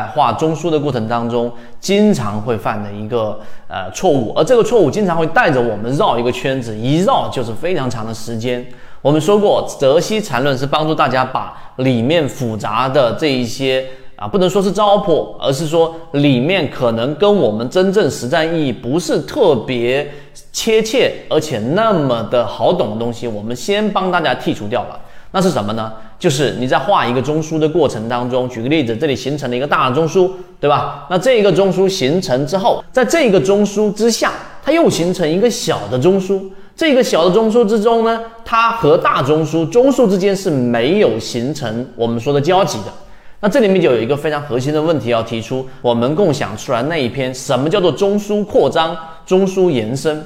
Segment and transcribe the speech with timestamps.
[0.00, 8.66] 在画中枢的过程当中，经常会犯的一个呃错误，而这个错误经常会带着我们绕一个圈子，一绕就是非常长的时间。
[9.02, 13.86] 我们说过，泽西禅论是帮助大家把里面复杂的这一些
[14.16, 20.10] 啊，不能说是糟粕，而是说里面可能跟我们真正实战意义不是特别
[20.50, 24.98] 切切，而且那么的好懂的东西，我们先帮大家剔除掉了。
[25.32, 25.92] 那是什么呢？
[26.18, 30.28] 就是你在画一个中枢的过程当中，举个例子，这里形成了一个大的中枢，
[30.58, 31.06] 对吧？
[31.08, 34.32] 那这个中枢形成之后，在这个中枢之下，
[34.62, 36.42] 它又形成一个小的中枢。
[36.74, 42.92] 这个小的中枢之中呢，它和大中枢中枢之间是没有形成我们说的交集的。
[43.38, 50.22] 那这里面就有一个非常核心的问题要提出：我们共享出来那一篇，什么叫做中枢扩张、中枢延伸？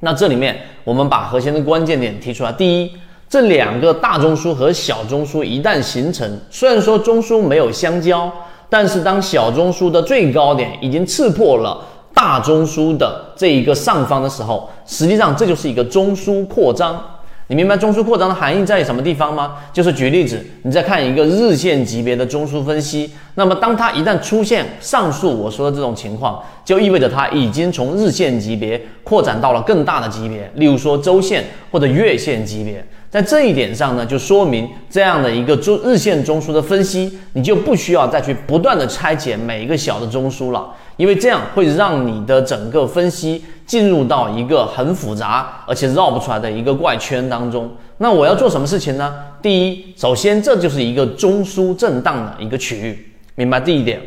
[0.00, 2.92] 那这里面我们把核心的关键点提出来，第一。
[3.30, 8.28] 这两个大中枢和小中枢一旦形成，虽然说中枢没有相交，
[8.68, 11.80] 但是当小中枢的最高点已经刺破了
[12.12, 17.00] 大中枢的这一个上方的时候，实际上这就是一个中枢扩张。
[17.46, 19.58] 你明白中枢扩张的含义在什么地方吗？
[19.72, 32.84] 就是举例子，你再看一个日线级别的中枢分析，那么当它一旦出现上述我说的这种情况，就意味着它已经从日线级别扩展到了更大的级别，例如说周线或者月线级别。
[33.10, 47.68] 在这一点上呢，就说明这样的一个中日线中枢的分析，你就不需要再去不断的拆解每一个小的中枢了，因为这样会让你的整个分析进入到一个很复杂而且绕不出来的一个怪圈当中。
[47.98, 49.12] 那我要做什么事情呢？
[49.42, 54.00] 第一，首先这就是一个中枢震荡的一个区域，明白第一点，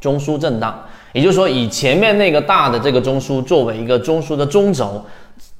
[0.00, 5.04] 中枢震荡，也就是说以前面那个大的这个中枢作为一个中枢的中轴。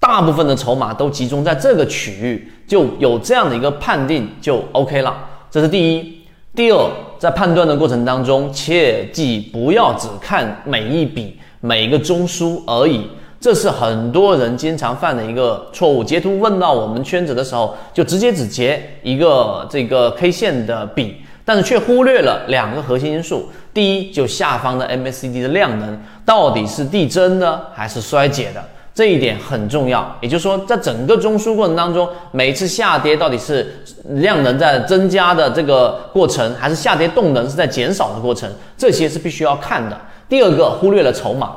[0.07, 5.17] 大部分的筹码都集中在这个区域，就有这样的一个判定就 OK 了。
[5.51, 6.21] 这是第一。
[6.55, 13.09] 第二，在判断的过程当中，切记不要只看每一笔每一个中枢而已，
[13.41, 16.05] 这是很多人经常犯的一个错误。
[16.05, 21.17] 截图问到我们圈子的时候，就直接只截一个这个 K 线的笔，
[21.47, 23.49] 但是却忽略了两个核心因素。
[23.73, 28.63] 第一，就下方的 MACD 的量能到底是递增的还是衰减的。
[28.95, 40.01] 这一点很重要，也就是说，在整个中枢过程当中，每次下跌到底是量能在增加的这个过程，还是下跌动能是在减少的过程，这些是必须要看的。
[40.29, 41.57] 第二个，忽略了筹码，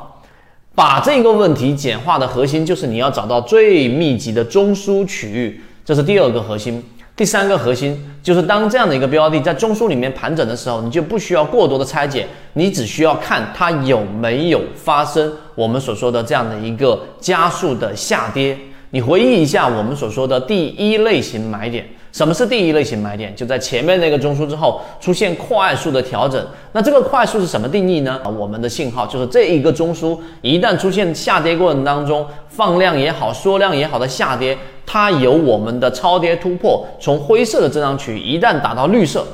[0.74, 6.84] 把这个问题简化的核心就是你要找到最密集的中枢区域，这是第二个核心。
[7.14, 18.56] 第三个核心就是，当这样的一个标的在中枢里面盘整的时候，你就不需要过多的拆解，你只需要看它有没有发生我们所说的这样的一个加速的下跌。
[18.90, 21.84] 你回忆一下我们所说的第一类型买点。
[22.12, 23.34] 什么是第一类型买点？
[23.34, 26.46] 就在前面那个中枢之后出现快速的调整。
[26.70, 28.20] 那这个快速是什么定义呢？
[28.38, 39.26] 我们的信号就是这一个中枢一旦出现下跌过程当中放量也好、缩量也好的下跌，它有我们的超跌突破，从灰色的震荡区一旦打到绿色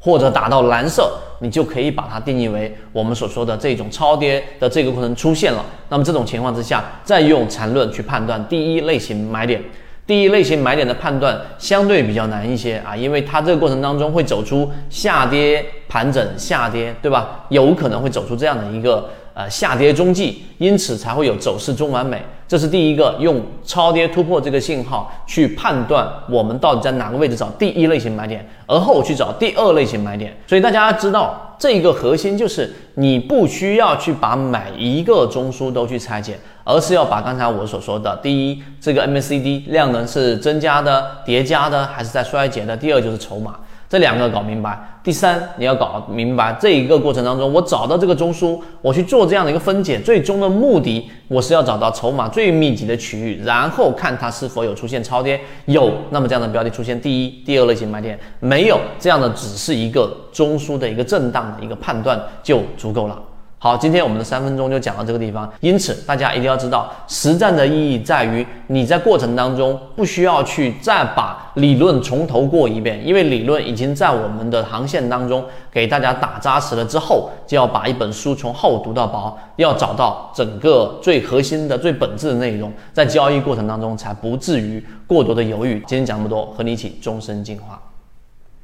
[0.00, 5.64] 或者打到蓝色，你就可以把它定义为我们所说的这种超跌的这个过程出现了。
[5.88, 9.62] 那么这种情况之下，再用缠论去判断第一类型买点。
[10.06, 17.44] 第一类型买点的判断相对比较难一些啊，因为它这个过程当中会走出下跌盘整下跌，对吧？
[17.48, 22.22] 有可能会走出这样的一个呃下跌中继，因此才会有走势中完美。
[22.48, 30.36] 这是第一个用超跌突破这个信号去判断我们到底在哪个位置找第一类型买点，而后去找第二类型买点。
[30.46, 43.56] 所以大家知道这个核心就是你不需要去把每一个中枢都去拆解，而是要把刚才我所说的第一这个 MACD 量能是增加的、叠加的还是在衰减的，第二就是筹码。
[43.88, 63.16] 这两个搞明白，第三你要搞明白这一个过程当中，我找到这个中枢，我去做这样的一个分解，最终的目的我是要找到筹码最密集的区域，然后看它是否有出现超跌，有，那么这样的标的出现第一、第二类型买点，没有这样的只是一个中枢的一个震荡的一个判断就足够了。
[63.58, 65.50] 好，今天我们的三分钟就讲到这个地方。
[65.60, 75.42] 因此，大家一定要知道，实战的意义在于你在过程当中不需要去再把理论从头过一遍，因为理论已经在我们的航线当中
[75.72, 76.84] 给大家打扎实了。
[76.84, 85.82] 之后就要把一本书从厚读到薄，要找到整个最核心的、最本质的内容，在交易过程当中才不至于过多的犹豫。
[85.86, 87.80] 今天讲那么多，和你一起终身进化。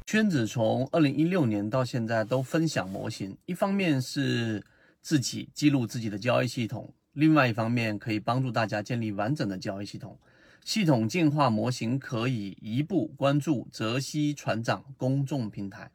[0.05, 4.63] 圈子从二零一六年到现在都分享模型，一方面是。
[5.03, 10.19] 自己记录自己的交易系统，另外一方面可以帮助大家建立完整的交易系统。
[10.65, 15.91] 系统进化模型可以一步关注泽西船长公众平台。